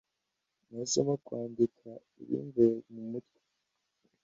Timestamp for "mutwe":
3.11-3.39